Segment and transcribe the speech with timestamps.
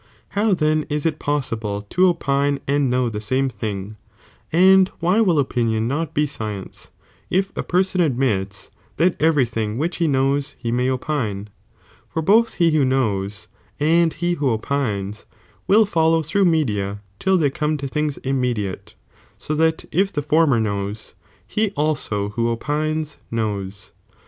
[0.29, 3.97] How then is it possihlef to opine and know tTiyisri the same thing,
[4.51, 6.89] and why will opinion not be sci ^l^fij^' ence^
[7.29, 11.49] if a person admits that every thing which eet,""iti he knows he may opine?
[12.09, 13.47] for both he who knows ¥^tu»idBsk
[14.01, 15.27] and he who opines
[15.67, 18.95] will follow through media till j^'H^i"'',"' theycome to things immediate,
[19.37, 21.13] so that if the former u ioquitj knows,
[21.45, 23.91] he also who opines knows.